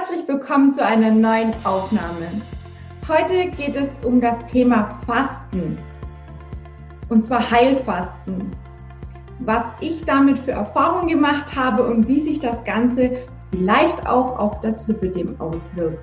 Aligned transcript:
Herzlich 0.00 0.26
willkommen 0.26 0.72
zu 0.72 0.82
einer 0.82 1.10
neuen 1.10 1.52
Aufnahme. 1.62 2.40
Heute 3.06 3.50
geht 3.50 3.76
es 3.76 4.02
um 4.02 4.18
das 4.18 4.50
Thema 4.50 4.98
Fasten. 5.04 5.76
Und 7.10 7.22
zwar 7.22 7.50
Heilfasten. 7.50 8.50
Was 9.40 9.64
ich 9.80 10.02
damit 10.06 10.38
für 10.38 10.52
Erfahrungen 10.52 11.08
gemacht 11.08 11.54
habe 11.54 11.84
und 11.86 12.08
wie 12.08 12.20
sich 12.20 12.40
das 12.40 12.64
Ganze 12.64 13.26
vielleicht 13.50 14.06
auch 14.06 14.38
auf 14.38 14.62
das 14.62 14.88
Lipidem 14.88 15.38
auswirkt. 15.38 16.02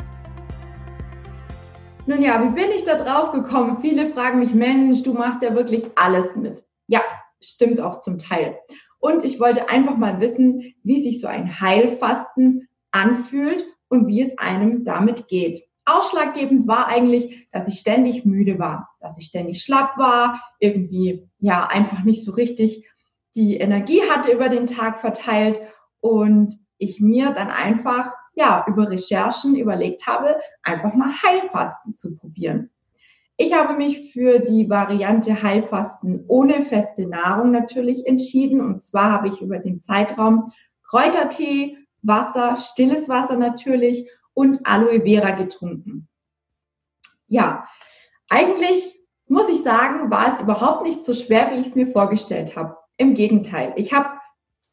Nun 2.05 2.21
ja, 2.21 2.43
wie 2.43 2.49
bin 2.49 2.69
ich 2.75 2.83
da 2.83 2.97
drauf 2.97 3.31
gekommen? 3.31 3.79
Viele 3.81 4.13
fragen 4.13 4.37
mich, 4.37 4.53
Mensch, 4.53 5.01
du 5.01 5.13
machst 5.13 5.41
ja 5.41 5.55
wirklich 5.55 5.87
alles 5.95 6.35
mit. 6.35 6.63
Ja, 6.85 7.01
stimmt 7.41 7.81
auch 7.81 7.97
zum 7.97 8.19
Teil. 8.19 8.59
Und 8.99 9.23
ich 9.23 9.39
wollte 9.39 9.69
einfach 9.69 9.97
mal 9.97 10.19
wissen, 10.19 10.75
wie 10.83 11.01
sich 11.01 11.19
so 11.19 11.25
ein 11.25 11.59
Heilfasten 11.59 12.67
anfühlt 12.91 13.65
und 13.89 14.07
wie 14.07 14.21
es 14.21 14.37
einem 14.37 14.83
damit 14.83 15.27
geht. 15.27 15.63
Ausschlaggebend 15.85 16.67
war 16.67 16.87
eigentlich, 16.87 17.47
dass 17.51 17.67
ich 17.67 17.79
ständig 17.79 18.25
müde 18.25 18.59
war, 18.59 18.89
dass 18.99 19.17
ich 19.17 19.25
ständig 19.25 19.61
schlapp 19.61 19.97
war, 19.97 20.41
irgendwie 20.59 21.27
ja 21.39 21.65
einfach 21.65 22.03
nicht 22.03 22.25
so 22.25 22.33
richtig 22.33 22.85
die 23.35 23.57
Energie 23.57 24.01
hatte 24.09 24.31
über 24.31 24.49
den 24.49 24.67
Tag 24.67 24.99
verteilt 24.99 25.61
und 26.01 26.53
ich 26.79 26.99
mir 26.99 27.31
dann 27.31 27.49
einfach 27.49 28.11
ja 28.35 28.65
über 28.67 28.89
Recherchen 28.89 29.55
überlegt 29.55 30.07
habe, 30.07 30.37
einfach 30.63 30.93
mal 30.93 31.11
Heilfasten 31.23 31.93
zu 31.93 32.15
probieren. 32.15 32.71
Ich 33.37 33.53
habe 33.53 33.75
mich 33.75 34.13
für 34.13 34.39
die 34.39 34.67
Variante 34.69 35.43
Heilfasten 35.43 36.25
ohne 36.27 36.63
feste 36.63 37.07
Nahrung 37.07 37.51
natürlich 37.51 38.07
entschieden 38.07 38.59
und 38.59 38.81
zwar 38.81 39.11
habe 39.11 39.27
ich 39.27 39.41
über 39.41 39.59
den 39.59 39.81
Zeitraum 39.81 40.51
Kräutertee, 40.89 41.77
Wasser, 42.07 42.57
stilles 42.57 43.07
Wasser 43.07 43.35
natürlich 43.35 44.09
und 44.33 44.65
Aloe 44.65 45.01
Vera 45.01 45.31
getrunken. 45.31 46.07
Ja, 47.27 47.67
eigentlich 48.29 48.97
muss 49.27 49.49
ich 49.49 49.61
sagen, 49.63 50.09
war 50.09 50.33
es 50.33 50.39
überhaupt 50.39 50.83
nicht 50.83 51.05
so 51.05 51.13
schwer, 51.13 51.51
wie 51.51 51.59
ich 51.59 51.67
es 51.67 51.75
mir 51.75 51.87
vorgestellt 51.87 52.55
habe. 52.55 52.77
Im 52.97 53.13
Gegenteil, 53.13 53.73
ich 53.75 53.93
habe 53.93 54.09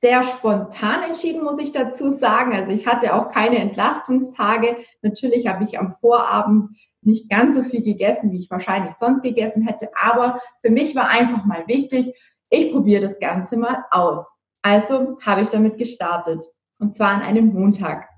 sehr 0.00 0.22
spontan 0.22 1.02
entschieden, 1.02 1.42
muss 1.42 1.58
ich 1.58 1.72
dazu 1.72 2.14
sagen. 2.14 2.52
Also 2.52 2.70
ich 2.70 2.86
hatte 2.86 3.14
auch 3.14 3.30
keine 3.30 3.58
Entlastungstage. 3.58 4.76
Natürlich 5.02 5.46
habe 5.46 5.64
ich 5.64 5.78
am 5.78 5.96
Vorabend 6.00 6.68
nicht 7.00 7.30
ganz 7.30 7.54
so 7.54 7.62
viel 7.62 7.82
gegessen, 7.82 8.30
wie 8.32 8.40
ich 8.40 8.50
wahrscheinlich 8.50 8.94
sonst 8.94 9.22
gegessen 9.22 9.62
hätte. 9.62 9.88
Aber 10.00 10.40
für 10.62 10.70
mich 10.70 10.94
war 10.94 11.08
einfach 11.08 11.44
mal 11.44 11.66
wichtig, 11.66 12.14
ich 12.50 12.72
probiere 12.72 13.02
das 13.02 13.18
Ganze 13.18 13.56
mal 13.56 13.84
aus. 13.90 14.24
Also 14.62 15.18
habe 15.22 15.42
ich 15.42 15.48
damit 15.48 15.78
gestartet 15.78 16.46
und 16.78 16.94
zwar 16.94 17.10
an 17.10 17.22
einem 17.22 17.52
Montag. 17.52 18.08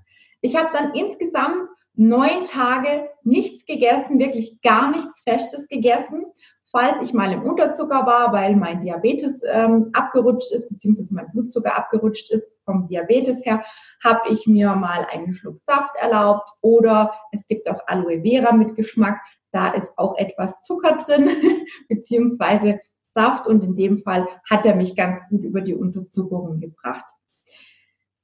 Ich 0.41 0.55
habe 0.55 0.69
dann 0.73 0.93
insgesamt 0.93 1.67
neun 1.97 2.43
Tage 2.43 3.09
nichts 3.23 3.65
gegessen, 3.65 4.19
wirklich 4.19 4.61
gar 4.61 4.91
nichts 4.91 5.21
Festes 5.21 5.67
gegessen. 5.67 6.25
Falls 6.71 6.97
ich 7.01 7.13
mal 7.13 7.31
im 7.31 7.43
Unterzucker 7.43 8.05
war, 8.05 8.33
weil 8.33 8.55
mein 8.55 8.81
Diabetes 8.81 9.41
ähm, 9.49 9.89
abgerutscht 9.93 10.51
ist, 10.51 10.69
beziehungsweise 10.69 11.15
mein 11.15 11.31
Blutzucker 11.31 11.75
abgerutscht 11.75 12.29
ist 12.29 12.45
vom 12.65 12.87
Diabetes 12.87 13.43
her, 13.45 13.63
habe 14.03 14.29
ich 14.29 14.45
mir 14.47 14.75
mal 14.75 15.07
einen 15.09 15.33
Schluck 15.33 15.59
Saft 15.65 15.95
erlaubt 15.95 16.49
oder 16.61 17.13
es 17.31 17.47
gibt 17.47 17.69
auch 17.69 17.79
Aloe 17.87 18.21
Vera 18.21 18.51
mit 18.51 18.75
Geschmack. 18.75 19.17
Da 19.51 19.69
ist 19.69 19.91
auch 19.97 20.17
etwas 20.17 20.61
Zucker 20.61 20.97
drin, 20.97 21.29
beziehungsweise 21.89 22.81
Saft 23.15 23.47
und 23.47 23.63
in 23.63 23.75
dem 23.75 24.03
Fall 24.03 24.27
hat 24.47 24.65
er 24.65 24.75
mich 24.75 24.95
ganz 24.95 25.19
gut 25.29 25.43
über 25.43 25.61
die 25.61 25.73
Unterzuckerung 25.73 26.59
gebracht. 26.59 27.05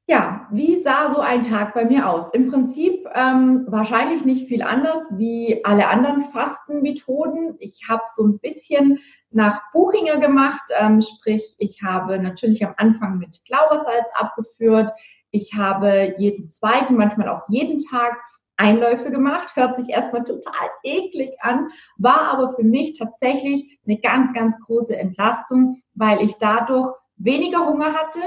Ja, 0.06 0.48
wie 0.52 0.82
sah 0.84 1.10
so 1.12 1.22
ein 1.22 1.44
Tag 1.44 1.74
bei 1.74 1.86
mir 1.86 2.10
aus? 2.10 2.30
Im 2.34 2.52
Prinzip 2.52 3.08
ähm, 3.14 3.66
wahrscheinlich 3.70 4.26
nicht 4.26 4.50
viel 4.50 4.62
anders 4.62 5.02
wie 5.12 5.64
alle 5.64 5.88
anderen 5.88 6.26
Fastenmethoden. 6.26 7.56
Ich 7.60 7.84
habe 7.88 8.04
so 8.14 8.28
ein 8.28 8.40
bisschen 8.40 9.00
nach 9.32 9.62
Buchinger 9.72 10.18
gemacht, 10.18 10.62
ähm, 10.78 11.02
sprich 11.02 11.56
ich 11.58 11.82
habe 11.84 12.20
natürlich 12.20 12.66
am 12.66 12.74
Anfang 12.76 13.18
mit 13.18 13.46
Glaubersalz 13.46 14.10
abgeführt. 14.16 14.92
Ich 15.32 15.54
habe 15.54 16.16
jeden 16.18 16.50
zweiten, 16.50 16.96
manchmal 16.96 17.30
auch 17.30 17.44
jeden 17.48 17.78
Tag 17.78 18.18
Einläufe 18.58 19.10
gemacht. 19.10 19.56
Hört 19.56 19.80
sich 19.80 19.90
erstmal 19.90 20.26
total 20.26 20.68
eklig 20.84 21.32
an, 21.40 21.70
war 21.98 22.34
aber 22.34 22.56
für 22.56 22.64
mich 22.64 23.00
tatsächlich 23.00 23.80
eine 23.88 24.00
ganz, 24.00 24.34
ganz 24.34 24.54
große 24.66 24.98
Entlastung, 24.98 25.82
weil 25.94 26.22
ich 26.22 26.36
dadurch 26.40 26.94
weniger 27.16 27.66
Hunger 27.66 27.94
hatte, 27.94 28.20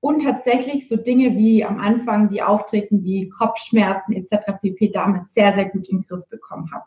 und 0.00 0.22
tatsächlich 0.22 0.88
so 0.88 0.96
Dinge 0.96 1.36
wie 1.36 1.64
am 1.64 1.80
Anfang, 1.80 2.28
die 2.28 2.42
auftreten 2.42 3.02
wie 3.02 3.28
Kopfschmerzen 3.28 4.12
etc. 4.12 4.52
pp. 4.60 4.90
damit 4.90 5.30
sehr, 5.30 5.54
sehr 5.54 5.66
gut 5.66 5.88
den 5.88 6.02
Griff 6.02 6.26
bekommen 6.28 6.70
habe. 6.72 6.84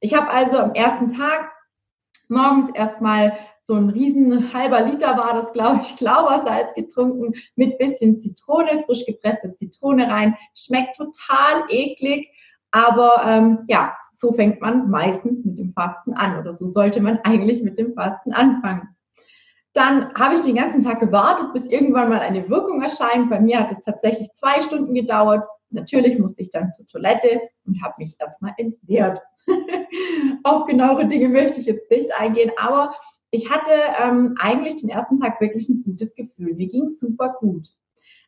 Ich 0.00 0.14
habe 0.14 0.30
also 0.30 0.58
am 0.58 0.72
ersten 0.72 1.12
Tag 1.12 1.50
morgens 2.28 2.70
erstmal 2.70 3.36
so 3.60 3.74
ein 3.74 3.90
riesen 3.90 4.52
halber 4.54 4.80
Liter 4.82 5.18
war 5.18 5.34
das, 5.34 5.52
glaube 5.52 5.80
ich, 5.82 5.96
Glaubersalz 5.98 6.74
getrunken 6.74 7.34
mit 7.56 7.78
bisschen 7.78 8.16
Zitrone, 8.16 8.84
frisch 8.86 9.04
gepresste 9.04 9.54
Zitrone 9.56 10.08
rein. 10.08 10.36
Schmeckt 10.54 10.96
total 10.96 11.64
eklig, 11.68 12.28
aber 12.70 13.22
ähm, 13.26 13.58
ja, 13.68 13.94
so 14.12 14.32
fängt 14.32 14.60
man 14.60 14.90
meistens 14.90 15.44
mit 15.44 15.58
dem 15.58 15.72
Fasten 15.72 16.14
an 16.14 16.38
oder 16.38 16.54
so 16.54 16.66
sollte 16.66 17.00
man 17.00 17.18
eigentlich 17.24 17.62
mit 17.62 17.78
dem 17.78 17.94
Fasten 17.94 18.32
anfangen. 18.32 18.88
Dann 19.78 20.12
habe 20.14 20.34
ich 20.34 20.42
den 20.42 20.56
ganzen 20.56 20.82
Tag 20.82 20.98
gewartet, 20.98 21.52
bis 21.52 21.64
irgendwann 21.66 22.08
mal 22.08 22.18
eine 22.18 22.48
Wirkung 22.48 22.82
erscheint. 22.82 23.30
Bei 23.30 23.38
mir 23.38 23.60
hat 23.60 23.70
es 23.70 23.80
tatsächlich 23.80 24.32
zwei 24.32 24.60
Stunden 24.60 24.92
gedauert. 24.92 25.44
Natürlich 25.70 26.18
musste 26.18 26.42
ich 26.42 26.50
dann 26.50 26.68
zur 26.68 26.84
Toilette 26.88 27.40
und 27.64 27.80
habe 27.80 27.94
mich 27.98 28.16
erstmal 28.18 28.54
entleert. 28.56 29.20
Auf 30.42 30.66
genauere 30.66 31.06
Dinge 31.06 31.28
möchte 31.28 31.60
ich 31.60 31.66
jetzt 31.66 31.88
nicht 31.92 32.10
eingehen, 32.18 32.50
aber 32.56 32.92
ich 33.30 33.50
hatte 33.50 33.70
ähm, 34.02 34.34
eigentlich 34.40 34.80
den 34.80 34.88
ersten 34.88 35.20
Tag 35.20 35.40
wirklich 35.40 35.68
ein 35.68 35.84
gutes 35.84 36.16
Gefühl. 36.16 36.54
Mir 36.54 36.66
ging 36.66 36.88
super 36.88 37.36
gut. 37.38 37.68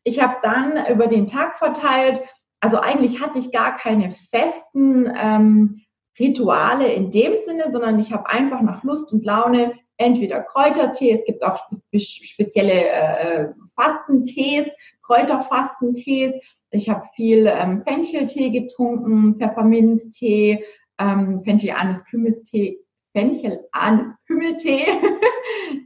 Ich 0.05 0.22
habe 0.22 0.37
dann 0.44 0.87
über 0.87 1.09
den 1.09 1.27
Tag 1.27 1.59
verteilt, 1.59 2.22
also 2.61 2.78
eigentlich 2.78 3.21
hatte 3.21 3.41
ich 3.41 3.50
gar 3.50 3.75
keine 3.75 4.15
festen 4.31 5.12
ähm, 5.21 5.81
Rituale 6.17 6.93
in 6.93 7.11
dem 7.11 7.32
Sinne, 7.44 7.72
sondern 7.72 7.99
ich 7.99 8.12
habe 8.12 8.31
einfach 8.31 8.61
nach 8.61 8.84
Lust 8.84 9.12
und 9.12 9.25
Laune 9.25 9.72
entweder 10.00 10.41
Kräutertee, 10.41 11.12
es 11.12 11.25
gibt 11.25 11.44
auch 11.44 11.59
spezielle 11.93 12.88
äh, 12.88 13.49
Fastentees, 13.77 14.69
Kräuterfastentees. 15.03 16.34
Ich 16.71 16.88
habe 16.88 17.05
viel 17.15 17.47
ähm, 17.47 17.83
Fencheltee 17.87 18.50
getrunken, 18.50 19.37
Pfefferminztee, 19.38 20.65
ähm, 20.99 21.43
Fenchel-Anis 21.44 22.05
Kümmeltee, 22.06 22.78
Fenchel-Anis 23.12 24.15
Kümmeltee, 24.27 24.87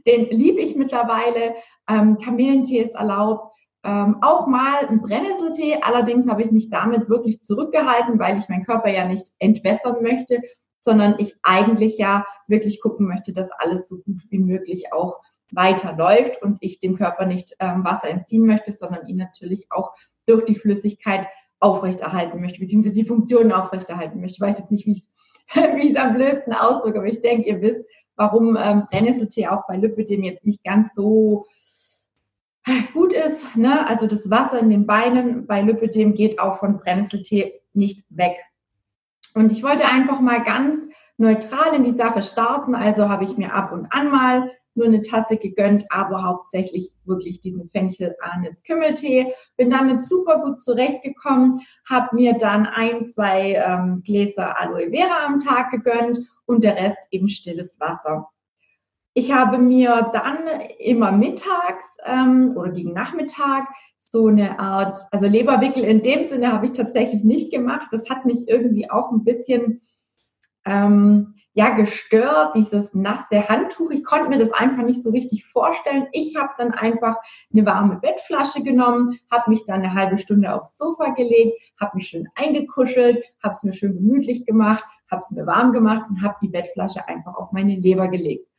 den 0.05 0.25
liebe 0.29 0.61
ich 0.61 0.75
mittlerweile. 0.75 1.55
Ähm, 1.89 2.17
Kamillentee 2.17 2.83
ist 2.83 2.95
erlaubt. 2.95 3.53
Ähm, 3.83 4.17
auch 4.21 4.47
mal 4.47 4.87
ein 4.87 5.01
Brennnesseltee, 5.01 5.79
allerdings 5.81 6.27
habe 6.27 6.41
ich 6.41 6.51
mich 6.51 6.69
damit 6.69 7.07
wirklich 7.07 7.43
zurückgehalten, 7.43 8.17
weil 8.17 8.39
ich 8.39 8.49
meinen 8.49 8.65
Körper 8.65 8.89
ja 8.89 9.05
nicht 9.05 9.27
entwässern 9.39 10.01
möchte 10.01 10.41
sondern 10.85 11.15
ich 11.17 11.35
eigentlich 11.43 11.97
ja 11.97 12.25
wirklich 12.47 12.79
gucken 12.79 13.07
möchte, 13.07 13.33
dass 13.33 13.51
alles 13.51 13.89
so 13.89 13.97
gut 13.97 14.21
wie 14.29 14.39
möglich 14.39 14.93
auch 14.93 15.19
weiterläuft 15.51 16.41
und 16.41 16.57
ich 16.61 16.79
dem 16.79 16.95
Körper 16.95 17.25
nicht 17.25 17.55
ähm, 17.59 17.83
Wasser 17.83 18.09
entziehen 18.09 18.45
möchte, 18.45 18.71
sondern 18.71 19.07
ihn 19.07 19.17
natürlich 19.17 19.67
auch 19.71 19.93
durch 20.25 20.45
die 20.45 20.55
Flüssigkeit 20.55 21.27
aufrechterhalten 21.59 22.39
möchte, 22.39 22.59
beziehungsweise 22.59 22.95
die 22.95 23.07
Funktionen 23.07 23.51
aufrechterhalten 23.51 24.21
möchte. 24.21 24.35
Ich 24.35 24.41
weiß 24.41 24.59
jetzt 24.59 24.71
nicht, 24.71 24.85
wie 24.85 24.93
ich 24.93 25.91
es 25.91 25.95
am 25.97 26.15
blödsten 26.15 26.53
ausdrücke, 26.53 26.99
aber 26.99 27.07
ich 27.07 27.21
denke, 27.21 27.49
ihr 27.49 27.61
wisst, 27.61 27.81
warum 28.15 28.57
ähm, 28.57 28.83
Brennnesseltee 28.89 29.47
auch 29.47 29.67
bei 29.67 29.77
Lipidem 29.77 30.23
jetzt 30.23 30.45
nicht 30.45 30.63
ganz 30.63 30.93
so 30.93 31.45
gut 32.93 33.13
ist. 33.13 33.55
Ne? 33.55 33.87
Also 33.87 34.07
das 34.07 34.29
Wasser 34.29 34.59
in 34.59 34.69
den 34.69 34.85
Beinen 34.85 35.45
bei 35.47 35.61
Lipidem 35.61 36.13
geht 36.13 36.39
auch 36.39 36.59
von 36.59 36.77
Brennnesseltee 36.77 37.61
nicht 37.73 38.05
weg. 38.09 38.37
Und 39.35 39.51
ich 39.51 39.61
wollte 39.61 39.85
einfach 39.85 40.21
mal 40.21 40.41
ganz 40.41 40.79
neutral 41.17 41.75
in 41.75 41.83
die 41.83 41.91
Sache 41.91 42.23
starten. 42.23 42.73
Also 42.73 43.09
habe 43.09 43.25
ich 43.25 43.37
mir 43.37 43.53
ab 43.53 43.71
und 43.71 43.91
an 43.91 44.09
mal 44.09 44.51
nur 44.75 44.87
eine 44.87 45.01
Tasse 45.01 45.37
gegönnt, 45.37 45.85
aber 45.89 46.23
hauptsächlich 46.23 46.91
wirklich 47.05 47.41
diesen 47.41 47.69
Fenchel 47.69 48.15
Anis 48.21 48.63
Kümmeltee. 48.63 49.33
Bin 49.57 49.69
damit 49.69 50.03
super 50.03 50.41
gut 50.41 50.61
zurechtgekommen, 50.61 51.61
habe 51.89 52.15
mir 52.15 52.33
dann 52.37 52.65
ein, 52.65 53.05
zwei 53.07 53.53
ähm, 53.53 54.03
Gläser 54.03 54.59
Aloe 54.59 54.89
Vera 54.89 55.25
am 55.25 55.39
Tag 55.39 55.71
gegönnt 55.71 56.19
und 56.45 56.63
der 56.63 56.75
Rest 56.75 56.99
eben 57.11 57.29
stilles 57.29 57.79
Wasser. 57.79 58.29
Ich 59.13 59.31
habe 59.31 59.57
mir 59.57 60.09
dann 60.11 60.45
immer 60.79 61.13
mittags 61.13 61.85
ähm, 62.03 62.53
oder 62.57 62.71
gegen 62.71 62.91
Nachmittag 62.91 63.65
so 64.09 64.27
eine 64.27 64.59
Art, 64.59 64.99
also 65.11 65.27
Leberwickel 65.27 65.83
in 65.83 66.03
dem 66.03 66.25
Sinne 66.25 66.51
habe 66.51 66.67
ich 66.67 66.73
tatsächlich 66.73 67.23
nicht 67.23 67.51
gemacht. 67.51 67.87
Das 67.91 68.09
hat 68.09 68.25
mich 68.25 68.47
irgendwie 68.47 68.89
auch 68.89 69.11
ein 69.11 69.23
bisschen, 69.23 69.81
ähm, 70.65 71.35
ja 71.55 71.69
gestört, 71.69 72.53
dieses 72.53 72.93
nasse 72.93 73.47
Handtuch. 73.47 73.89
Ich 73.89 74.03
konnte 74.03 74.29
mir 74.29 74.37
das 74.37 74.51
einfach 74.51 74.83
nicht 74.83 75.01
so 75.01 75.09
richtig 75.11 75.45
vorstellen. 75.45 76.07
Ich 76.11 76.35
habe 76.35 76.49
dann 76.57 76.73
einfach 76.73 77.15
eine 77.51 77.65
warme 77.65 77.95
Bettflasche 77.95 78.61
genommen, 78.61 79.17
habe 79.31 79.49
mich 79.49 79.63
dann 79.65 79.81
eine 79.81 79.93
halbe 79.93 80.17
Stunde 80.17 80.53
aufs 80.53 80.77
Sofa 80.77 81.11
gelegt, 81.11 81.57
habe 81.79 81.95
mich 81.95 82.09
schön 82.09 82.27
eingekuschelt, 82.35 83.23
habe 83.41 83.55
es 83.55 83.63
mir 83.63 83.73
schön 83.73 83.93
gemütlich 83.93 84.45
gemacht, 84.45 84.83
habe 85.09 85.21
es 85.21 85.31
mir 85.31 85.47
warm 85.47 85.71
gemacht 85.71 86.09
und 86.09 86.21
habe 86.21 86.35
die 86.41 86.49
Bettflasche 86.49 87.07
einfach 87.07 87.35
auf 87.35 87.53
meine 87.53 87.75
Leber 87.75 88.09
gelegt. 88.09 88.49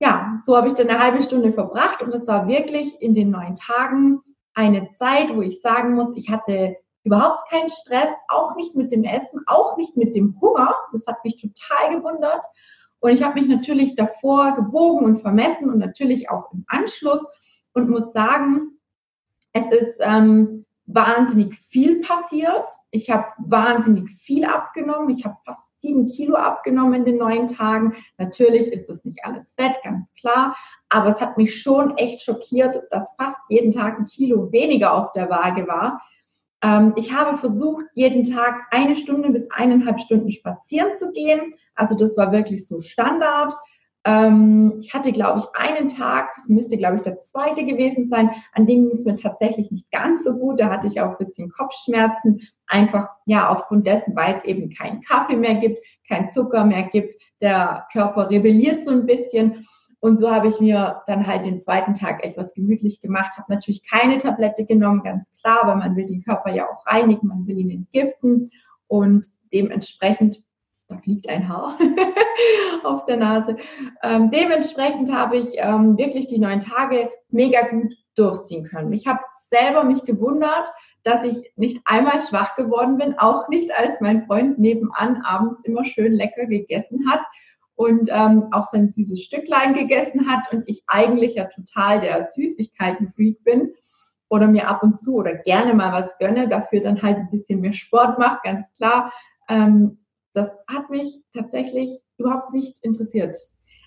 Ja, 0.00 0.34
so 0.42 0.56
habe 0.56 0.68
ich 0.68 0.74
dann 0.74 0.88
eine 0.88 1.00
halbe 1.00 1.22
Stunde 1.22 1.52
verbracht 1.52 2.02
und 2.02 2.14
es 2.14 2.26
war 2.26 2.48
wirklich 2.48 3.00
in 3.02 3.14
den 3.14 3.30
neun 3.30 3.56
Tagen 3.56 4.22
eine 4.54 4.90
Zeit, 4.92 5.34
wo 5.34 5.42
ich 5.42 5.60
sagen 5.60 5.94
muss, 5.94 6.16
ich 6.16 6.30
hatte 6.30 6.76
überhaupt 7.04 7.48
keinen 7.50 7.68
Stress, 7.68 8.10
auch 8.28 8.54
nicht 8.56 8.76
mit 8.76 8.92
dem 8.92 9.04
Essen, 9.04 9.40
auch 9.46 9.76
nicht 9.76 9.96
mit 9.96 10.14
dem 10.14 10.38
Hunger. 10.40 10.74
Das 10.92 11.06
hat 11.06 11.24
mich 11.24 11.36
total 11.40 11.96
gewundert. 11.96 12.44
Und 13.00 13.10
ich 13.10 13.22
habe 13.22 13.40
mich 13.40 13.48
natürlich 13.48 13.96
davor 13.96 14.52
gebogen 14.54 15.04
und 15.06 15.22
vermessen 15.22 15.68
und 15.68 15.78
natürlich 15.78 16.30
auch 16.30 16.52
im 16.52 16.64
Anschluss 16.68 17.26
und 17.72 17.88
muss 17.88 18.12
sagen, 18.12 18.78
es 19.52 19.68
ist 19.70 19.98
ähm, 20.00 20.64
wahnsinnig 20.86 21.58
viel 21.68 22.00
passiert. 22.00 22.66
Ich 22.90 23.10
habe 23.10 23.26
wahnsinnig 23.38 24.10
viel 24.10 24.44
abgenommen. 24.44 25.10
Ich 25.10 25.24
habe 25.24 25.36
fast 25.44 25.61
sieben 25.82 26.06
Kilo 26.06 26.36
abgenommen 26.36 26.94
in 26.94 27.04
den 27.04 27.18
neun 27.18 27.48
Tagen. 27.48 27.94
Natürlich 28.16 28.72
ist 28.72 28.88
das 28.88 29.04
nicht 29.04 29.24
alles 29.24 29.52
Fett, 29.52 29.76
ganz 29.82 30.06
klar. 30.18 30.56
Aber 30.88 31.10
es 31.10 31.20
hat 31.20 31.36
mich 31.36 31.60
schon 31.60 31.96
echt 31.98 32.22
schockiert, 32.22 32.84
dass 32.90 33.14
fast 33.16 33.38
jeden 33.48 33.72
Tag 33.72 33.98
ein 33.98 34.06
Kilo 34.06 34.50
weniger 34.52 34.94
auf 34.94 35.12
der 35.12 35.28
Waage 35.28 35.66
war. 35.66 36.00
Ähm, 36.62 36.92
ich 36.96 37.12
habe 37.12 37.36
versucht, 37.36 37.84
jeden 37.94 38.24
Tag 38.24 38.62
eine 38.70 38.96
Stunde 38.96 39.30
bis 39.30 39.50
eineinhalb 39.50 40.00
Stunden 40.00 40.30
spazieren 40.30 40.96
zu 40.96 41.12
gehen. 41.12 41.54
Also 41.74 41.96
das 41.96 42.16
war 42.16 42.32
wirklich 42.32 42.66
so 42.66 42.80
Standard. 42.80 43.54
Ähm, 44.04 44.78
ich 44.80 44.92
hatte, 44.92 45.12
glaube 45.12 45.38
ich, 45.38 45.44
einen 45.54 45.88
Tag, 45.88 46.30
es 46.36 46.48
müsste, 46.48 46.76
glaube 46.76 46.96
ich, 46.96 47.02
der 47.02 47.20
zweite 47.20 47.64
gewesen 47.64 48.04
sein, 48.04 48.30
an 48.52 48.66
dem 48.66 48.86
ging 48.86 48.92
es 48.92 49.04
mir 49.04 49.14
tatsächlich 49.14 49.70
nicht 49.70 49.90
ganz 49.92 50.24
so 50.24 50.36
gut. 50.36 50.60
Da 50.60 50.70
hatte 50.70 50.88
ich 50.88 51.00
auch 51.00 51.10
ein 51.10 51.24
bisschen 51.24 51.50
Kopfschmerzen, 51.50 52.40
einfach 52.66 53.14
ja 53.26 53.48
aufgrund 53.48 53.86
dessen, 53.86 54.16
weil 54.16 54.34
es 54.34 54.44
eben 54.44 54.70
keinen 54.70 55.02
Kaffee 55.02 55.36
mehr 55.36 55.54
gibt, 55.54 55.78
keinen 56.08 56.28
Zucker 56.28 56.64
mehr 56.64 56.84
gibt. 56.84 57.14
Der 57.40 57.86
Körper 57.92 58.28
rebelliert 58.28 58.86
so 58.86 58.92
ein 58.92 59.06
bisschen. 59.06 59.66
Und 60.00 60.18
so 60.18 60.32
habe 60.32 60.48
ich 60.48 60.58
mir 60.58 61.02
dann 61.06 61.28
halt 61.28 61.46
den 61.46 61.60
zweiten 61.60 61.94
Tag 61.94 62.24
etwas 62.24 62.54
gemütlich 62.54 63.00
gemacht, 63.00 63.38
habe 63.38 63.52
natürlich 63.52 63.88
keine 63.88 64.18
Tablette 64.18 64.66
genommen, 64.66 65.04
ganz 65.04 65.22
klar, 65.40 65.60
weil 65.64 65.76
man 65.76 65.94
will 65.94 66.06
den 66.06 66.24
Körper 66.24 66.52
ja 66.52 66.66
auch 66.68 66.84
reinigen, 66.86 67.28
man 67.28 67.46
will 67.46 67.56
ihn 67.56 67.70
entgiften 67.70 68.50
und 68.88 69.28
dementsprechend, 69.52 70.42
da 70.92 70.98
fliegt 70.98 71.28
ein 71.28 71.48
Haar 71.48 71.78
auf 72.84 73.04
der 73.06 73.16
Nase, 73.16 73.56
ähm, 74.02 74.30
dementsprechend 74.30 75.12
habe 75.12 75.38
ich 75.38 75.54
ähm, 75.56 75.96
wirklich 75.96 76.26
die 76.26 76.38
neun 76.38 76.60
Tage 76.60 77.10
mega 77.30 77.66
gut 77.68 77.94
durchziehen 78.14 78.68
können. 78.68 78.92
Ich 78.92 79.06
habe 79.06 79.20
selber 79.48 79.84
mich 79.84 80.04
gewundert, 80.04 80.68
dass 81.04 81.24
ich 81.24 81.52
nicht 81.56 81.80
einmal 81.84 82.20
schwach 82.20 82.54
geworden 82.54 82.96
bin, 82.96 83.18
auch 83.18 83.48
nicht 83.48 83.74
als 83.74 84.00
mein 84.00 84.26
Freund 84.26 84.58
nebenan 84.58 85.22
abends 85.22 85.60
immer 85.64 85.84
schön 85.84 86.12
lecker 86.12 86.46
gegessen 86.46 87.10
hat 87.10 87.22
und 87.74 88.08
ähm, 88.12 88.48
auch 88.52 88.68
sein 88.70 88.88
süßes 88.88 89.22
Stücklein 89.22 89.74
gegessen 89.74 90.30
hat 90.30 90.52
und 90.52 90.64
ich 90.66 90.84
eigentlich 90.86 91.34
ja 91.34 91.44
total 91.46 92.00
der 92.00 92.24
Süßigkeiten-Freak 92.24 93.42
bin 93.44 93.72
oder 94.28 94.46
mir 94.46 94.68
ab 94.68 94.82
und 94.82 94.98
zu 94.98 95.16
oder 95.16 95.34
gerne 95.34 95.74
mal 95.74 95.92
was 95.92 96.16
gönne, 96.18 96.48
dafür 96.48 96.80
dann 96.80 97.02
halt 97.02 97.16
ein 97.16 97.30
bisschen 97.30 97.60
mehr 97.60 97.72
Sport 97.72 98.18
mache, 98.18 98.40
ganz 98.44 98.66
klar. 98.76 99.12
Ähm, 99.48 99.98
das 100.34 100.50
hat 100.68 100.90
mich 100.90 101.22
tatsächlich 101.34 101.90
überhaupt 102.18 102.52
nicht 102.52 102.78
interessiert. 102.82 103.36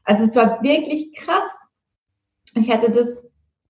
Also 0.03 0.23
es 0.23 0.35
war 0.35 0.61
wirklich 0.61 1.13
krass. 1.15 1.49
Ich 2.53 2.69
hätte 2.69 2.91
das 2.91 3.23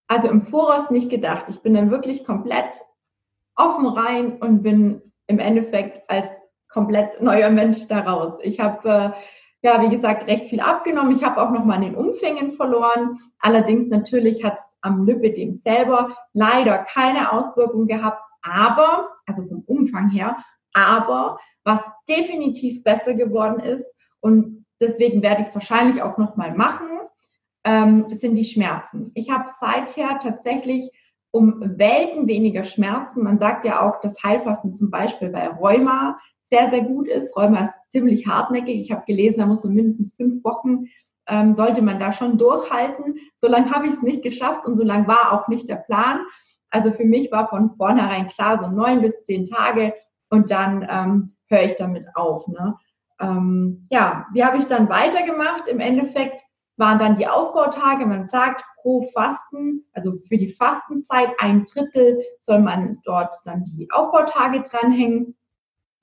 also 0.07 0.30
im 0.30 0.42
Voraus 0.42 0.89
nicht 0.89 1.10
gedacht. 1.10 1.45
Ich 1.48 1.62
bin 1.62 1.74
dann 1.74 1.92
wirklich 1.92 2.25
komplett 2.25 2.75
offen 3.56 3.88
rein 3.88 4.38
und 4.38 4.62
bin 4.62 5.01
im 5.27 5.39
Endeffekt 5.39 6.10
als 6.10 6.27
komplett 6.68 7.22
neuer 7.22 7.50
Mensch 7.50 7.88
daraus. 7.88 8.33
Ich 8.44 8.60
habe 8.60 8.89
äh, 8.89 9.12
ja, 9.66 9.81
wie 9.81 9.89
gesagt, 9.89 10.28
recht 10.28 10.50
viel 10.50 10.60
abgenommen. 10.60 11.12
Ich 11.12 11.24
habe 11.24 11.42
auch 11.42 11.50
noch 11.50 11.66
mal 11.66 11.78
an 11.78 11.81
den 11.81 11.95
Umfängen 11.95 12.51
verloren. 12.51 13.18
Allerdings 13.39 13.89
natürlich 13.89 14.44
hat 14.44 14.60
es 14.60 14.78
am 14.81 15.07
Lipidem 15.07 15.54
selber 15.54 16.16
leider 16.33 16.78
keine 16.83 17.31
Auswirkung 17.31 17.88
gehabt, 17.88 18.21
aber, 18.44 19.10
also 19.25 19.44
vom 19.48 19.63
Umfang 19.66 20.12
her, 20.12 20.38
aber 20.75 21.39
was 21.63 21.81
definitiv 22.07 22.83
besser 22.83 23.16
geworden 23.16 23.60
ist 23.60 23.86
und 24.19 24.66
deswegen 24.80 25.24
werde 25.24 25.42
ich 25.42 25.48
es 25.48 25.56
wahrscheinlich 25.56 26.01
auch 26.01 26.18
noch 26.18 26.36
mal 26.36 26.54
machen, 26.54 26.89
ähm, 27.63 28.06
sind 28.10 28.36
die 28.36 28.45
Schmerzen. 28.45 29.12
Ich 29.16 29.31
habe 29.31 29.45
seither 29.60 30.19
tatsächlich 30.22 30.92
um 31.31 31.60
Welten 31.77 32.27
weniger 32.27 32.63
Schmerzen. 32.63 33.24
Man 33.24 33.39
sagt 33.39 33.66
ja 33.66 33.81
auch, 33.81 34.00
dass 34.01 34.24
Heilfasten 34.24 34.74
zum 34.74 34.89
Beispiel 34.92 35.30
bei 35.30 35.48
Rheuma 35.48 36.19
sehr, 36.48 36.69
sehr 36.69 36.81
gut 36.81 37.07
ist. 37.07 37.36
Rheuma 37.36 37.63
ist 37.63 37.74
ziemlich 37.89 38.28
hartnäckig. 38.28 38.80
Ich 38.80 38.92
habe 38.92 39.04
gelesen, 39.06 39.39
da 39.39 39.45
muss 39.45 39.63
man 39.63 39.74
mindestens 39.74 40.13
fünf 40.13 40.44
Wochen, 40.44 40.86
ähm, 41.28 41.54
sollte 41.54 41.81
man 41.81 42.00
da 42.00 42.12
schon 42.12 42.38
durchhalten. 42.38 43.16
So 43.38 43.48
lange 43.48 43.71
habe 43.71 43.88
ich 43.88 43.94
es 43.94 44.01
nicht 44.01 44.21
geschafft 44.21 44.66
und 44.66 44.78
so 44.78 44.83
lange 44.83 45.07
war 45.07 45.33
auch 45.33 45.48
nicht 45.48 45.68
der 45.68 45.78
Plan. 45.78 46.19
Also 46.69 46.92
für 46.92 47.06
mich 47.06 47.31
war 47.31 47.50
von 47.50 47.75
vornherein 47.75 48.28
klar, 48.28 48.60
so 48.62 48.69
neun 48.69 49.01
bis 49.01 49.24
zehn 49.24 49.45
Tage 49.45 49.94
und 50.30 50.51
dann 50.51 50.88
ähm, 50.89 51.36
höre 51.48 51.63
ich 51.63 51.75
damit 51.75 52.06
auf. 52.16 52.48
Ne? 52.48 52.75
Ähm, 53.19 53.88
ja, 53.89 54.25
wie 54.33 54.44
habe 54.44 54.57
ich 54.57 54.68
dann 54.68 54.89
weitergemacht? 54.89 55.68
Im 55.68 55.80
Endeffekt 55.80 56.42
waren 56.77 57.00
dann 57.00 57.16
die 57.16 57.27
Aufbautage. 57.27 58.06
Man 58.06 58.27
sagt, 58.27 58.63
pro 58.81 59.07
Fasten, 59.13 59.86
also 59.94 60.18
für 60.27 60.38
die 60.38 60.54
Fastenzeit 60.54 61.30
ein 61.39 61.66
Drittel 61.66 62.22
soll 62.42 62.60
man 62.60 63.00
dort 63.04 63.33
dann 63.45 63.63
die 63.63 63.88
Aufbautage 63.92 64.62
dranhängen. 64.62 65.36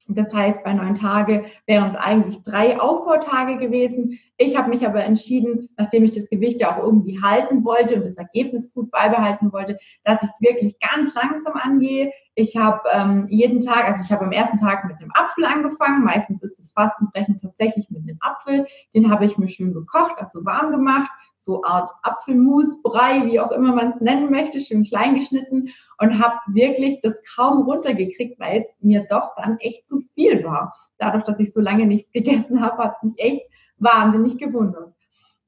Das 0.08 0.32
heißt, 0.32 0.64
bei 0.64 0.72
neun 0.72 0.94
Tage 0.94 1.44
wären 1.66 1.90
es 1.90 1.96
eigentlich 1.96 2.42
drei 2.42 2.80
Aufbautage 2.80 3.58
gewesen. 3.58 4.18
Ich 4.36 4.56
habe 4.56 4.70
mich 4.70 4.86
aber 4.86 5.04
entschieden, 5.04 5.68
nachdem 5.76 6.04
ich 6.04 6.12
das 6.12 6.28
Gewicht 6.28 6.60
ja 6.60 6.72
auch 6.72 6.82
irgendwie 6.82 7.20
halten 7.22 7.64
wollte 7.64 7.96
und 7.96 8.04
das 8.04 8.16
Ergebnis 8.16 8.72
gut 8.72 8.90
beibehalten 8.90 9.52
wollte, 9.52 9.78
dass 10.04 10.22
ich 10.22 10.30
es 10.30 10.40
wirklich 10.40 10.78
ganz 10.80 11.14
langsam 11.14 11.54
angehe. 11.54 12.12
Ich 12.34 12.56
habe 12.56 12.80
ähm, 12.92 13.26
jeden 13.28 13.60
Tag, 13.60 13.86
also 13.86 14.02
ich 14.04 14.10
habe 14.10 14.24
am 14.24 14.32
ersten 14.32 14.56
Tag 14.56 14.84
mit 14.86 14.96
einem 14.98 15.12
Apfel 15.14 15.44
angefangen. 15.44 16.04
Meistens 16.04 16.42
ist 16.42 16.58
das 16.58 16.72
Fastenbrechen 16.72 17.38
tatsächlich 17.38 17.88
mit 17.90 18.02
einem 18.02 18.18
Apfel. 18.20 18.66
Den 18.94 19.10
habe 19.10 19.26
ich 19.26 19.38
mir 19.38 19.48
schön 19.48 19.72
gekocht, 19.72 20.14
also 20.18 20.44
warm 20.44 20.72
gemacht 20.72 21.10
so 21.44 21.62
Art 21.64 21.90
Apfelmus, 22.02 22.82
Brei, 22.82 23.26
wie 23.26 23.40
auch 23.40 23.50
immer 23.50 23.74
man 23.74 23.90
es 23.90 24.00
nennen 24.00 24.30
möchte, 24.30 24.60
schön 24.60 24.84
klein 24.84 25.14
geschnitten 25.16 25.70
und 25.98 26.22
habe 26.22 26.36
wirklich 26.48 27.00
das 27.00 27.16
kaum 27.34 27.62
runtergekriegt, 27.62 28.38
weil 28.38 28.60
es 28.60 28.68
mir 28.80 29.06
doch 29.08 29.34
dann 29.36 29.58
echt 29.58 29.88
zu 29.88 30.02
viel 30.14 30.44
war. 30.44 30.74
Dadurch, 30.98 31.24
dass 31.24 31.40
ich 31.40 31.52
so 31.52 31.60
lange 31.60 31.86
nichts 31.86 32.12
gegessen 32.12 32.60
habe, 32.60 32.78
hat 32.84 32.96
es 32.96 33.02
mich 33.02 33.18
echt 33.18 33.46
wahnsinnig 33.78 34.38
gewundert. 34.38 34.92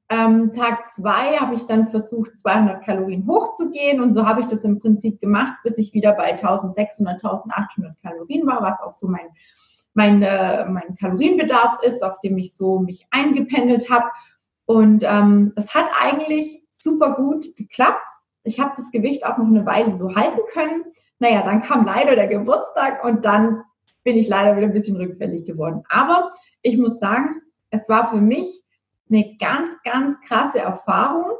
Ähm, 0.09 0.53
Tag 0.53 0.91
zwei 0.91 1.37
habe 1.37 1.55
ich 1.55 1.65
dann 1.65 1.89
versucht, 1.89 2.37
200 2.37 2.83
Kalorien 2.85 3.25
hochzugehen 3.25 4.01
und 4.01 4.13
so 4.13 4.27
habe 4.27 4.41
ich 4.41 4.47
das 4.47 4.63
im 4.63 4.79
Prinzip 4.79 5.19
gemacht, 5.19 5.55
bis 5.63 5.79
ich 5.79 5.93
wieder 5.93 6.13
bei 6.13 6.25
1600, 6.25 7.23
1800 7.23 7.99
Kalorien 8.03 8.45
war, 8.45 8.61
was 8.61 8.79
auch 8.81 8.91
so 8.91 9.07
mein, 9.07 9.27
mein, 9.95 10.21
äh, 10.21 10.65
mein 10.65 10.95
Kalorienbedarf 10.99 11.81
ist, 11.81 12.03
auf 12.03 12.19
dem 12.19 12.37
ich 12.37 12.53
so 12.53 12.79
mich 12.79 13.07
eingependelt 13.09 13.89
habe. 13.89 14.05
Und 14.65 15.03
ähm, 15.03 15.53
es 15.55 15.73
hat 15.73 15.85
eigentlich 15.99 16.63
super 16.71 17.15
gut 17.15 17.55
geklappt. 17.55 18.07
Ich 18.43 18.59
habe 18.59 18.73
das 18.75 18.91
Gewicht 18.91 19.25
auch 19.25 19.37
noch 19.37 19.47
eine 19.47 19.65
Weile 19.65 19.95
so 19.95 20.15
halten 20.15 20.41
können. 20.51 20.85
Naja, 21.19 21.43
dann 21.43 21.61
kam 21.61 21.85
leider 21.85 22.15
der 22.15 22.27
Geburtstag 22.27 23.03
und 23.03 23.25
dann 23.25 23.63
bin 24.03 24.17
ich 24.17 24.27
leider 24.27 24.55
wieder 24.55 24.67
ein 24.67 24.73
bisschen 24.73 24.97
rückfällig 24.97 25.45
geworden. 25.45 25.83
Aber 25.89 26.31
ich 26.61 26.77
muss 26.77 26.99
sagen, 26.99 27.41
es 27.69 27.89
war 27.89 28.09
für 28.09 28.21
mich 28.21 28.63
eine 29.09 29.35
ganz, 29.37 29.75
ganz 29.83 30.19
krasse 30.21 30.59
Erfahrung. 30.59 31.37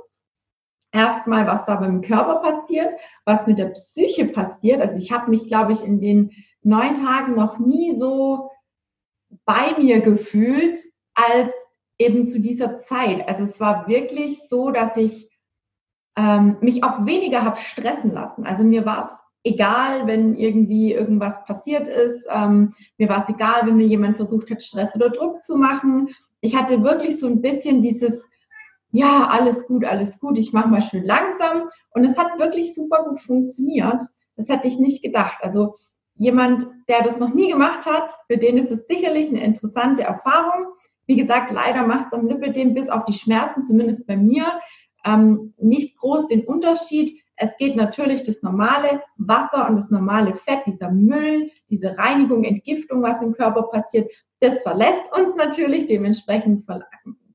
Erstmal, 0.91 1.46
was 1.46 1.65
da 1.65 1.75
beim 1.75 2.01
Körper 2.01 2.36
passiert, 2.36 2.89
was 3.25 3.46
mit 3.48 3.60
der 3.60 3.70
Psyche 3.70 4.27
passiert. 4.27 4.82
Also 4.82 4.98
ich 4.98 5.12
habe 5.12 5.29
mich, 5.29 5.48
glaube 5.48 5.74
ich, 5.74 5.84
in 5.84 6.00
den 6.00 6.32
neun 6.62 6.96
Tagen 6.96 7.36
noch 7.36 7.60
nie 7.60 7.96
so 7.96 8.50
bei 9.44 9.77
mir 9.77 10.00
gefühlt, 10.00 10.79
als 11.13 11.51
eben 11.97 12.27
zu 12.27 12.39
dieser 12.39 12.79
Zeit. 12.79 13.27
Also 13.27 13.43
es 13.43 13.59
war 13.59 13.87
wirklich 13.87 14.39
so, 14.47 14.71
dass 14.71 14.97
ich 14.97 15.29
ähm, 16.17 16.57
mich 16.61 16.83
auch 16.83 17.05
weniger 17.05 17.43
habe 17.43 17.57
stressen 17.57 18.11
lassen. 18.11 18.45
Also 18.45 18.63
mir 18.63 18.85
war 18.85 19.03
es 19.03 19.25
egal, 19.45 20.07
wenn 20.07 20.35
irgendwie 20.35 20.93
irgendwas 20.93 21.45
passiert 21.45 21.87
ist. 21.87 22.25
Ähm, 22.29 22.73
mir 22.97 23.09
war 23.09 23.23
es 23.23 23.29
egal, 23.29 23.65
wenn 23.65 23.77
mir 23.77 23.87
jemand 23.87 24.17
versucht 24.17 24.49
hat, 24.49 24.63
Stress 24.63 24.95
oder 24.95 25.09
Druck 25.09 25.43
zu 25.43 25.55
machen. 25.55 26.09
Ich 26.41 26.55
hatte 26.55 26.83
wirklich 26.83 27.19
so 27.19 27.27
ein 27.27 27.41
bisschen 27.41 27.81
dieses, 27.81 28.27
ja, 28.91 29.27
alles 29.29 29.67
gut, 29.67 29.85
alles 29.85 30.19
gut, 30.19 30.37
ich 30.37 30.51
mache 30.51 30.69
mal 30.69 30.81
schön 30.81 31.05
langsam. 31.05 31.69
Und 31.91 32.05
es 32.05 32.17
hat 32.17 32.39
wirklich 32.39 32.73
super 32.73 33.03
gut 33.03 33.21
funktioniert. 33.21 34.01
Das 34.35 34.49
hätte 34.49 34.67
ich 34.67 34.79
nicht 34.79 35.03
gedacht. 35.03 35.37
Also 35.41 35.77
jemand, 36.15 36.67
der 36.87 37.03
das 37.03 37.19
noch 37.19 37.33
nie 37.33 37.49
gemacht 37.49 37.85
hat, 37.85 38.17
für 38.27 38.37
den 38.37 38.57
ist 38.57 38.71
es 38.71 38.87
sicherlich 38.87 39.29
eine 39.29 39.43
interessante 39.43 40.03
Erfahrung. 40.03 40.67
Wie 41.07 41.15
gesagt, 41.15 41.51
leider 41.51 41.85
macht 41.85 42.07
es 42.07 42.13
am 42.13 42.27
Lipidem 42.27 42.74
bis 42.74 42.89
auf 42.89 43.05
die 43.05 43.13
Schmerzen, 43.13 43.63
zumindest 43.63 44.07
bei 44.07 44.17
mir, 44.17 44.59
ähm, 45.05 45.53
nicht 45.57 45.97
groß 45.97 46.27
den 46.27 46.45
Unterschied. 46.45 47.21
Es 47.38 47.55
geht 47.57 47.75
natürlich 47.75 48.24
das 48.24 48.41
normale 48.41 49.03
Wasser 49.17 49.67
und 49.69 49.75
das 49.75 49.89
normale 49.89 50.35
Fett, 50.35 50.62
dieser 50.65 50.89
Müll, 50.89 51.51
diese 51.69 51.97
Reinigung, 51.97 52.43
Entgiftung, 52.43 53.01
was 53.03 53.21
im 53.21 53.33
Körper 53.33 53.63
passiert, 53.63 54.09
das 54.39 54.59
verlässt 54.59 55.12
uns 55.15 55.35
natürlich. 55.35 55.88
Dementsprechend 55.88 56.65
ver 56.65 56.81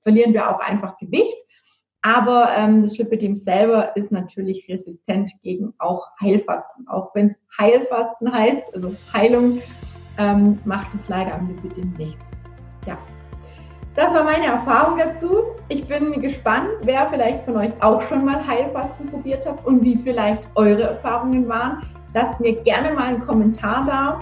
verlieren 0.03 0.33
wir 0.33 0.49
auch 0.49 0.61
einfach 0.61 0.97
Gewicht. 0.99 1.37
Aber 2.03 2.49
ähm, 2.57 2.83
das 2.83 2.97
Lipidem 2.97 3.35
selber 3.35 3.95
ist 3.95 4.11
natürlich 4.11 4.67
resistent 4.69 5.33
gegen 5.43 5.75
auch 5.79 6.09
Heilfasten. 6.19 6.89
Auch 6.89 7.15
wenn 7.15 7.31
es 7.31 7.37
Heilfasten 7.59 8.33
heißt, 8.33 8.75
also 8.75 8.95
Heilung, 9.13 9.61
ähm, 10.19 10.59
macht 10.65 10.95
es 10.95 11.09
leider 11.09 11.35
am 11.35 11.49
Lipidem 11.49 11.93
nichts. 11.99 12.25
Ja, 12.87 12.99
das 13.97 14.15
war 14.15 14.25
meine 14.25 14.47
Erfahrung 14.47 14.99
dazu. 14.99 15.43
Ich 15.69 15.87
bin 15.87 16.21
gespannt, 16.21 16.69
wer 16.83 17.09
vielleicht 17.09 17.45
von 17.45 17.57
euch 17.57 17.73
auch 17.81 18.03
schon 18.03 18.25
mal 18.25 18.47
Heilfasten 18.47 19.07
probiert 19.07 19.47
hat 19.47 19.65
und 19.67 19.83
wie 19.83 19.97
vielleicht 19.97 20.49
eure 20.55 20.83
Erfahrungen 20.83 21.49
waren. 21.49 21.83
Lasst 22.15 22.41
mir 22.41 22.55
gerne 22.63 22.93
mal 22.95 23.05
einen 23.05 23.27
Kommentar 23.27 23.85
da, 23.87 24.21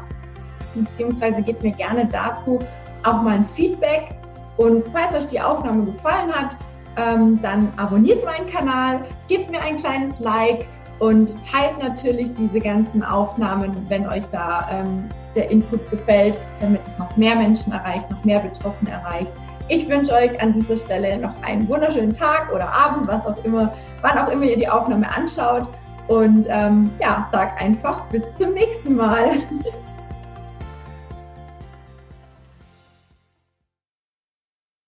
beziehungsweise 0.75 1.43
gebt 1.43 1.63
mir 1.63 1.73
gerne 1.73 2.07
dazu 2.07 2.59
auch 3.05 3.23
mal 3.23 3.37
ein 3.37 3.49
Feedback. 3.55 4.11
Und 4.57 4.85
falls 4.93 5.15
euch 5.15 5.27
die 5.29 5.41
Aufnahme 5.41 5.85
gefallen 5.85 6.33
hat, 6.33 6.57
ähm, 6.97 7.41
dann 7.43 7.73
abonniert 7.77 8.25
meinen 8.25 8.51
Kanal, 8.51 9.01
gebt 9.29 9.51
mir 9.51 9.61
ein 9.61 9.77
kleines 9.77 10.19
Like 10.19 10.67
und 10.99 11.37
teilt 11.45 11.79
natürlich 11.79 12.35
diese 12.35 12.59
ganzen 12.59 13.05
Aufnahmen, 13.05 13.87
wenn 13.89 14.09
euch 14.09 14.27
da 14.31 14.69
ähm, 14.71 15.09
der 15.37 15.51
Input 15.51 15.89
gefällt, 15.91 16.37
damit 16.61 16.83
es 16.85 16.99
noch 16.99 17.17
mehr 17.17 17.37
Menschen 17.37 17.73
erreicht, 17.73 18.11
noch 18.11 18.25
mehr 18.25 18.41
Betroffene 18.41 18.91
erreicht. 18.91 19.33
Ich 19.69 19.87
wünsche 19.87 20.13
euch 20.15 20.41
an 20.41 20.55
dieser 20.55 20.79
Stelle 20.79 21.19
noch 21.19 21.43
einen 21.43 21.69
wunderschönen 21.69 22.15
Tag 22.15 22.51
oder 22.55 22.73
Abend, 22.73 23.07
was 23.07 23.27
auch 23.27 23.45
immer, 23.45 23.73
wann 24.01 24.19
auch 24.19 24.31
immer 24.31 24.45
ihr 24.45 24.57
die 24.57 24.69
Aufnahme 24.69 25.07
anschaut. 25.15 25.69
Und 26.07 26.47
ähm, 26.49 26.91
ja, 26.99 27.29
sag 27.33 27.61
einfach 27.61 28.01
bis 28.07 28.23
zum 28.37 28.55
nächsten 28.55 28.97
Mal. 28.97 29.33